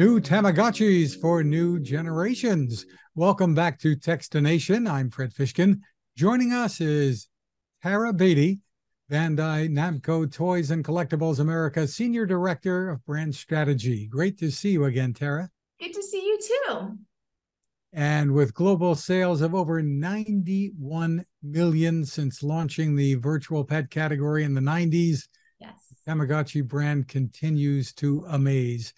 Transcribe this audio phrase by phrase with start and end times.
[0.00, 2.86] New Tamagotchis for new generations.
[3.14, 4.90] Welcome back to Techstination.
[4.90, 5.80] I'm Fred Fishkin.
[6.16, 7.28] Joining us is
[7.82, 8.60] Tara Badie,
[9.12, 14.06] Bandai Namco Toys and Collectibles America Senior Director of Brand Strategy.
[14.06, 15.50] Great to see you again, Tara.
[15.78, 16.96] Good to see you too.
[17.92, 24.54] And with global sales of over 91 million since launching the virtual pet category in
[24.54, 25.28] the 90s,
[25.60, 25.74] yes.
[26.08, 28.94] Tamagotchi brand continues to amaze.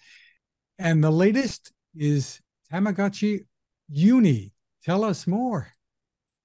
[0.83, 3.45] And the latest is Tamagotchi
[3.87, 4.51] Uni.
[4.83, 5.71] Tell us more.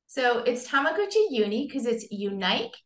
[0.06, 2.76] So it's Tamagotchi Uni because it's unique,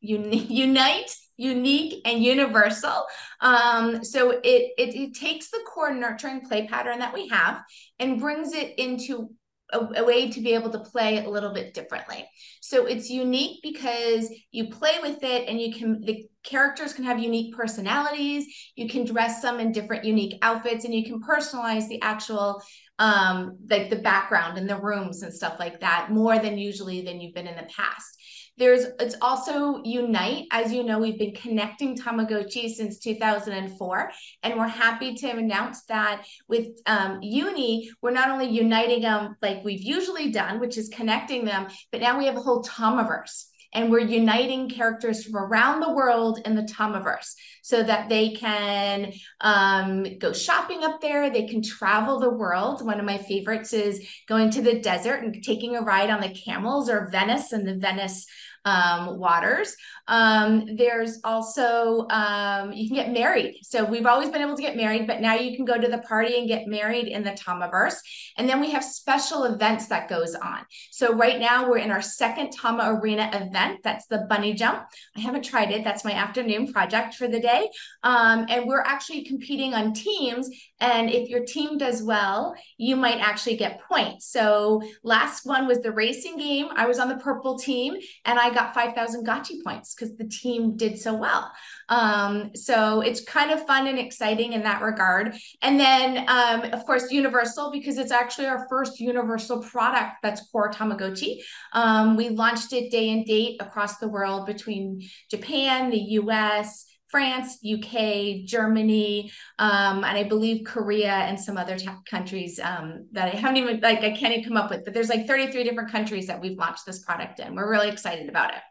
[0.00, 3.04] uni- unite, unique, and universal.
[3.42, 7.60] Um, so it, it it takes the core nurturing play pattern that we have
[7.98, 9.34] and brings it into
[9.72, 12.28] a, a, way to be able to play a little bit differently.
[12.60, 17.18] So it's unique because you play with it and you can the characters can have
[17.18, 18.46] unique personalities.
[18.76, 22.62] You can dress them in different unique outfits and you can personalize the actual
[22.98, 27.20] um like the background and the rooms and stuff like that more than usually than
[27.20, 28.18] you've been in the past.
[28.58, 30.46] There's it's also Unite.
[30.50, 34.10] As you know, we've been connecting Tamagotchi since 2004,
[34.42, 39.64] and we're happy to announce that with um, Uni, we're not only uniting them like
[39.64, 43.90] we've usually done, which is connecting them, but now we have a whole Tamaverse and
[43.90, 50.18] we're uniting characters from around the world in the Tamaverse so that they can um,
[50.18, 51.30] go shopping up there.
[51.30, 52.84] They can travel the world.
[52.84, 56.34] One of my favorites is going to the desert and taking a ride on the
[56.34, 58.26] camels or Venice and the Venice
[58.64, 59.74] um, waters.
[60.08, 63.56] Um, there's also, um, you can get married.
[63.62, 65.98] So we've always been able to get married, but now you can go to the
[65.98, 67.96] party and get married in the Tamaverse.
[68.36, 70.60] And then we have special events that goes on.
[70.90, 73.80] So right now we're in our second Tama Arena event.
[73.82, 74.84] That's the bunny jump.
[75.16, 75.84] I haven't tried it.
[75.84, 77.68] That's my afternoon project for the day.
[78.02, 80.48] Um, and we're actually competing on teams.
[80.80, 84.26] And if your team does well, you might actually get points.
[84.26, 86.66] So last one was the racing game.
[86.74, 87.94] I was on the purple team
[88.24, 91.52] and I got 5,000 Gotchi points because the team did so well.
[91.88, 95.34] Um, so it's kind of fun and exciting in that regard.
[95.60, 100.70] And then, um, of course, Universal, because it's actually our first Universal product that's core
[100.70, 101.42] Tamagotchi.
[101.72, 107.58] Um, we launched it day and date across the world between Japan, the US, France,
[107.64, 113.36] UK, Germany, um, and I believe Korea and some other t- countries um, that I
[113.36, 114.84] haven't even like I can't even come up with.
[114.84, 117.54] But there's like 33 different countries that we've launched this product in.
[117.54, 118.62] We're really excited about it.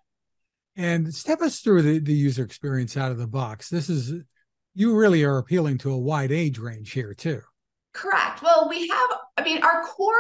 [0.76, 3.70] And step us through the, the user experience out of the box.
[3.70, 4.12] This is
[4.74, 7.42] you really are appealing to a wide age range here too.
[7.94, 8.42] Correct.
[8.42, 9.10] Well, we have.
[9.38, 10.14] I mean, our core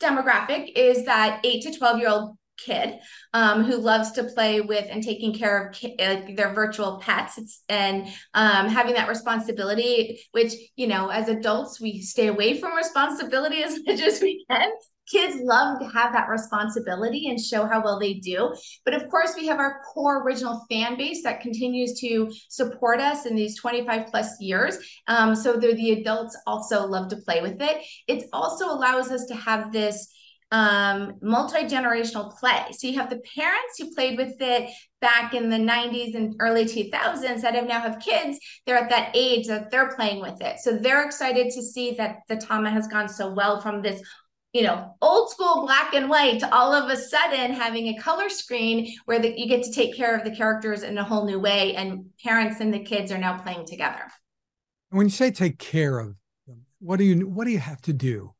[0.00, 2.98] demographic is that eight to 12 year old kid
[3.34, 7.38] um, who loves to play with and taking care of ki- uh, their virtual pets.
[7.38, 12.76] It's, and um, having that responsibility which you know as adults we stay away from
[12.76, 14.70] responsibility as much as we can.
[15.10, 18.54] Kids love to have that responsibility and show how well they do.
[18.84, 23.24] But of course we have our core original fan base that continues to support us
[23.24, 24.76] in these 25 plus years.
[25.06, 27.86] Um, so the adults also love to play with it.
[28.06, 30.12] It also allows us to have this
[30.50, 32.64] um, multi generational play.
[32.72, 34.70] So you have the parents who played with it
[35.00, 38.38] back in the 90s and early 2000s that have now have kids.
[38.66, 40.58] They're at that age that they're playing with it.
[40.60, 44.02] So they're excited to see that the Tama has gone so well from this
[44.54, 48.30] you know, old school black and white to all of a sudden having a color
[48.30, 51.38] screen where the, you get to take care of the characters in a whole new
[51.38, 54.00] way, and parents and the kids are now playing together.
[54.88, 56.14] When you say take care of
[56.46, 58.32] them, what do you what do you have to do?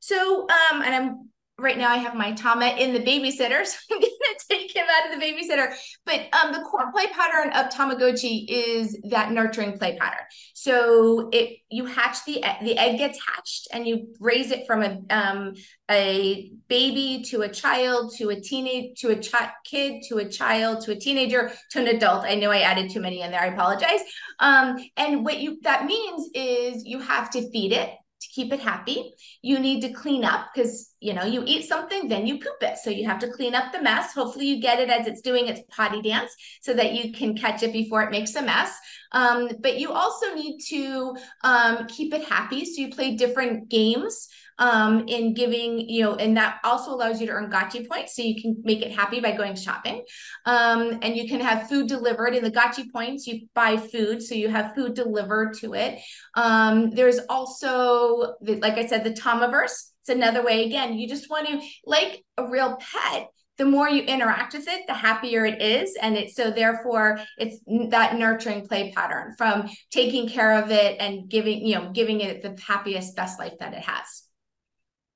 [0.00, 4.00] So, um, and I'm right now I have my Tama in the babysitter, so I'm
[4.00, 4.10] gonna
[4.50, 5.74] take him out of the babysitter.
[6.04, 10.26] But um, the core play pattern of Tamagotchi is that nurturing play pattern.
[10.54, 15.00] So it you hatch the the egg gets hatched and you raise it from a
[15.10, 15.54] um,
[15.90, 19.34] a baby to a child to a teenage to a ch-
[19.64, 22.24] kid to a child to a teenager to an adult.
[22.24, 23.40] I know I added too many in there.
[23.40, 24.00] I apologize.
[24.40, 27.90] Um, and what you that means is you have to feed it
[28.26, 29.12] to keep it happy.
[29.42, 32.78] You need to clean up because you know you eat something, then you poop it.
[32.78, 34.12] So you have to clean up the mess.
[34.14, 37.62] Hopefully, you get it as it's doing its potty dance so that you can catch
[37.62, 38.76] it before it makes a mess.
[39.12, 42.64] Um, but you also need to um, keep it happy.
[42.64, 47.26] So you play different games um, in giving, you know, and that also allows you
[47.26, 48.16] to earn Gotchi points.
[48.16, 50.04] So you can make it happy by going shopping.
[50.44, 53.26] Um, and you can have food delivered in the Gotchi points.
[53.26, 56.00] You buy food, so you have food delivered to it.
[56.34, 59.90] Um, there's also, like I said, the Tamaverse.
[60.02, 60.64] It's another way.
[60.64, 64.86] Again, you just want to, like a real pet, the more you interact with it,
[64.86, 65.96] the happier it is.
[66.00, 67.58] And it's so therefore it's
[67.90, 72.42] that nurturing play pattern from taking care of it and giving, you know, giving it
[72.42, 74.25] the happiest, best life that it has.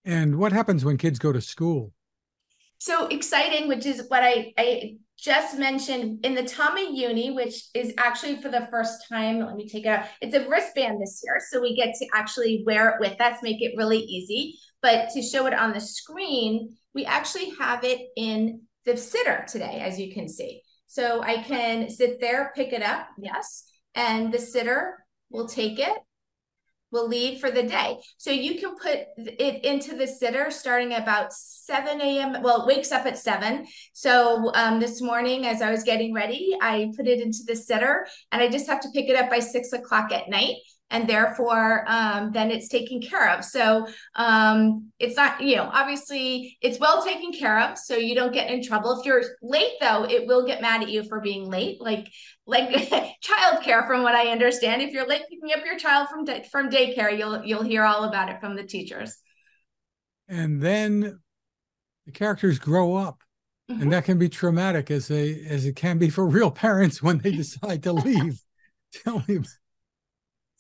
[0.05, 1.93] And what happens when kids go to school?
[2.79, 7.93] So exciting, which is what I, I just mentioned in the Tama Uni, which is
[7.99, 9.41] actually for the first time.
[9.41, 10.07] Let me take out.
[10.23, 11.41] It's a wristband this year.
[11.51, 14.59] So we get to actually wear it with us, make it really easy.
[14.81, 19.81] But to show it on the screen, we actually have it in the sitter today,
[19.85, 20.63] as you can see.
[20.87, 23.65] So I can sit there, pick it up, yes,
[23.95, 25.99] and the sitter will take it
[26.91, 27.99] will leave for the day.
[28.19, 32.43] So you can put it into the sitter starting about 7 a.m.
[32.43, 33.67] Well, it wakes up at 7.
[33.93, 38.07] So um, this morning, as I was getting ready, I put it into the sitter
[38.33, 40.57] and I just have to pick it up by 6 o'clock at night
[40.91, 43.45] and therefore um, then it's taken care of.
[43.45, 48.33] So um, it's not you know obviously it's well taken care of so you don't
[48.33, 48.99] get in trouble.
[48.99, 51.81] If you're late though it will get mad at you for being late.
[51.81, 52.09] Like
[52.47, 52.71] like
[53.25, 54.83] childcare from what i understand.
[54.83, 58.29] If you're late picking up your child from from daycare you'll you'll hear all about
[58.29, 59.17] it from the teachers.
[60.29, 61.21] And then
[62.07, 63.23] the characters grow up
[63.71, 63.83] mm-hmm.
[63.83, 67.19] and that can be traumatic as they as it can be for real parents when
[67.19, 68.41] they decide to leave
[69.05, 69.41] tell me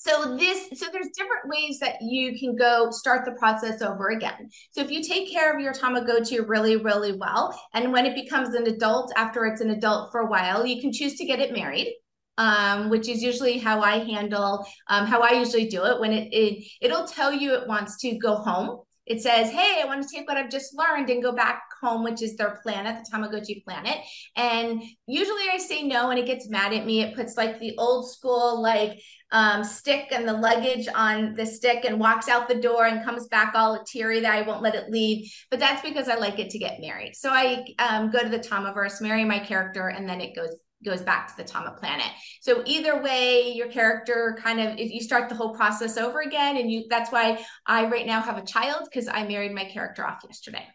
[0.02, 4.48] so this, so there's different ways that you can go start the process over again.
[4.70, 8.54] So if you take care of your Tamagotchi really, really well, and when it becomes
[8.54, 11.52] an adult, after it's an adult for a while, you can choose to get it
[11.52, 11.94] married.
[12.38, 16.00] Um, which is usually how I handle, um, how I usually do it.
[16.00, 18.80] When it, it it'll tell you it wants to go home,
[19.10, 22.04] it says, Hey, I want to take what I've just learned and go back home,
[22.04, 23.98] which is their planet, the Tamagotchi planet.
[24.36, 27.02] And usually I say no and it gets mad at me.
[27.02, 29.00] It puts like the old school, like
[29.32, 33.26] um, stick and the luggage on the stick and walks out the door and comes
[33.26, 35.28] back all teary that I won't let it leave.
[35.50, 37.16] But that's because I like it to get married.
[37.16, 40.54] So I um, go to the Tamaverse, marry my character, and then it goes
[40.84, 42.06] goes back to the Tama planet.
[42.40, 46.56] So either way, your character kind of if you start the whole process over again,
[46.56, 50.06] and you that's why I right now have a child because I married my character
[50.06, 50.66] off yesterday.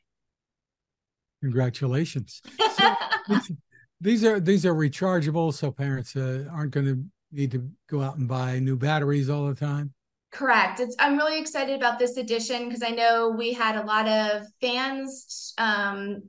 [1.41, 2.41] Congratulations.
[2.77, 2.95] So
[3.29, 3.51] these,
[4.01, 8.17] these, are these are rechargeable, so parents uh, aren't going to need to go out
[8.17, 9.93] and buy new batteries all the time.
[10.31, 10.79] Correct.
[10.81, 14.43] It's, I'm really excited about this edition because I know we had a lot of
[14.59, 16.23] fans um,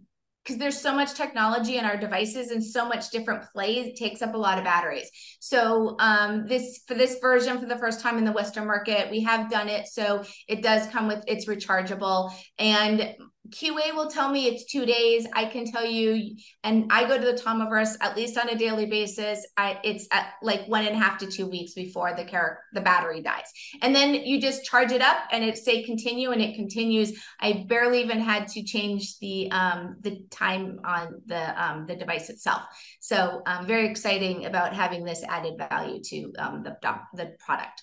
[0.47, 4.35] because there's so much technology in our devices and so much different play takes up
[4.35, 5.11] a lot of batteries.
[5.41, 9.23] So um, this for this version for the first time in the western market we
[9.23, 12.33] have done it so it does come with it's rechargeable.
[12.59, 13.17] And
[13.51, 15.27] QA will tell me it's two days.
[15.33, 18.87] I can tell you, and I go to the Tamaverse at least on a daily
[18.87, 19.47] basis.
[19.57, 22.81] I it's at like one and a half to two weeks before the car the
[22.81, 23.51] battery dies,
[23.83, 27.19] and then you just charge it up and it say continue and it continues.
[27.41, 32.31] I barely even had to change the um the time on the um the device
[32.31, 32.63] itself.
[33.01, 36.77] So um, very exciting about having this added value to um the
[37.15, 37.83] the product.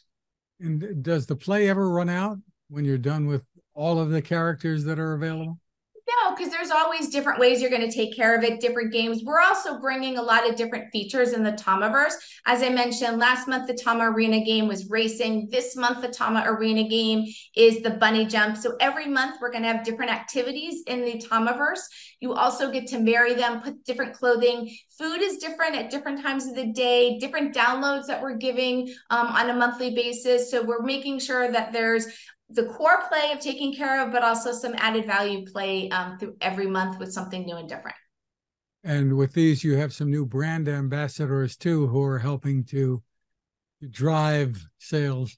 [0.59, 2.37] And does the play ever run out
[2.69, 3.43] when you're done with
[3.73, 5.59] all of the characters that are available?
[6.05, 9.23] No, because there's always different ways you're going to take care of it, different games.
[9.23, 12.13] We're also bringing a lot of different features in the Tamaverse.
[12.45, 15.47] As I mentioned, last month the Tama Arena game was racing.
[15.49, 17.25] This month the Tama Arena game
[17.55, 18.57] is the bunny jump.
[18.57, 21.83] So every month we're going to have different activities in the Tamaverse.
[22.19, 24.75] You also get to marry them, put different clothing.
[24.97, 29.27] Food is different at different times of the day, different downloads that we're giving um,
[29.27, 30.51] on a monthly basis.
[30.51, 32.07] So we're making sure that there's
[32.53, 36.35] the core play of taking care of, but also some added value play um, through
[36.41, 37.97] every month with something new and different.
[38.83, 43.01] And with these, you have some new brand ambassadors too, who are helping to
[43.89, 45.37] drive sales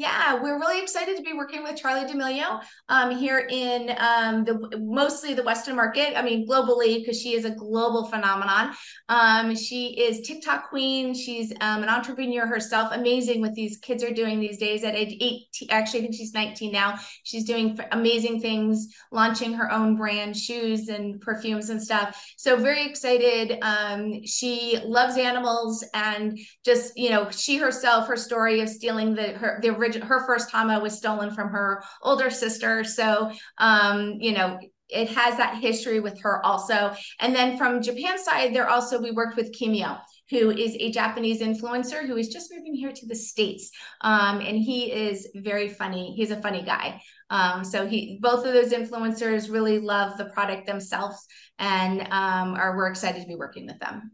[0.00, 4.78] yeah, we're really excited to be working with Charlie D'Amelio um, here in um, the
[4.80, 6.18] mostly the Western market.
[6.18, 8.72] I mean, globally because she is a global phenomenon.
[9.10, 11.12] Um, she is TikTok queen.
[11.12, 12.92] She's um, an entrepreneur herself.
[12.92, 16.32] Amazing what these kids are doing these days at age 18, Actually, I think she's
[16.32, 16.98] 19 now.
[17.24, 22.18] She's doing amazing things, launching her own brand, shoes and perfumes and stuff.
[22.38, 23.58] So very excited.
[23.60, 29.32] Um, she loves animals and just you know she herself, her story of stealing the
[29.32, 32.84] her the her first Tama was stolen from her older sister.
[32.84, 34.58] So um, you know,
[34.90, 36.94] it has that history with her also.
[37.20, 41.40] And then from Japan side, there also we worked with Kimio, who is a Japanese
[41.40, 43.70] influencer who is just moving here to the States.
[44.00, 46.14] Um, and he is very funny.
[46.16, 47.00] He's a funny guy.
[47.30, 51.26] Um, so he both of those influencers really love the product themselves
[51.58, 54.12] and um, are we're excited to be working with them.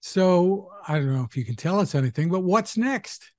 [0.00, 3.32] So I don't know if you can tell us anything, but what's next?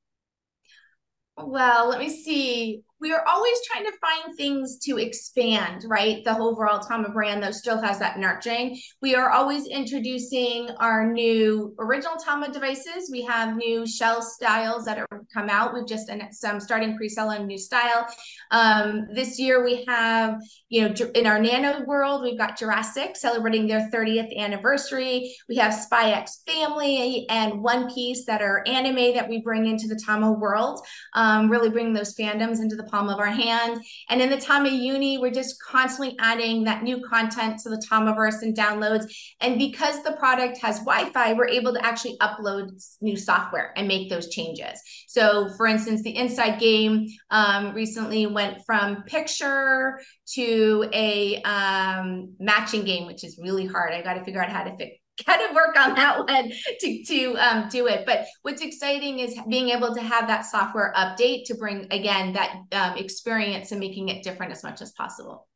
[1.38, 2.84] Well, let me see.
[3.04, 6.24] We are always trying to find things to expand, right?
[6.24, 8.80] The overall Tama brand, though, still has that nurturing.
[9.02, 13.10] We are always introducing our new original Tama devices.
[13.12, 15.74] We have new shell styles that are come out.
[15.74, 18.08] We've just some starting pre-sale on a new style.
[18.52, 23.68] Um, this year we have, you know, in our Nano world, we've got Jurassic celebrating
[23.68, 25.36] their 30th anniversary.
[25.50, 29.90] We have Spy X Family and One Piece that are anime that we bring into
[29.90, 30.80] the Tama world.
[31.16, 33.80] Um, really bring those fandoms into the palm of our hands.
[34.10, 37.84] And in the time of Uni, we're just constantly adding that new content to the
[37.90, 39.06] Tamaverse and downloads.
[39.42, 42.70] And because the product has Wi-Fi, we're able to actually upload
[43.02, 44.80] new software and make those changes.
[45.08, 50.00] So for instance, the Inside Game um, recently went from picture
[50.36, 53.94] to a um, matching game, which is really hard.
[53.94, 57.04] I got to figure out how to fix kind of work on that one to
[57.04, 58.06] to um, do it.
[58.06, 62.58] But what's exciting is being able to have that software update to bring again that
[62.72, 65.48] um, experience and making it different as much as possible.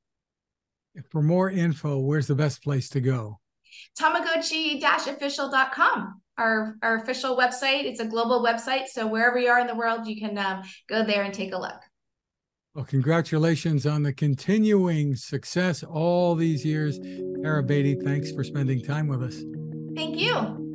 [1.10, 3.40] For more info, where's the best place to go?
[4.00, 7.84] Tamagotchi-official.com, our, our official website.
[7.84, 8.88] It's a global website.
[8.88, 11.58] So wherever you are in the world, you can um, go there and take a
[11.58, 11.80] look.
[12.78, 17.00] Well, congratulations on the continuing success all these years.
[17.42, 19.44] Tara Badie, thanks for spending time with us.
[19.96, 20.67] Thank you.